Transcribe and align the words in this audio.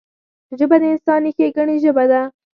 ژبه 0.57 0.75
د 0.81 0.83
انساني 0.93 1.31
ښیګڼې 1.37 1.75
ژبه 1.83 2.05
ده 2.11 2.21